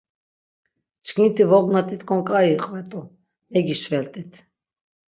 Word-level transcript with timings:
Çkinti 1.05 1.43
vognat̆it̆k̆on 1.51 2.21
k̆ai 2.27 2.47
iqvet̆u, 2.55 3.01
megişvelt̆it. 3.51 4.31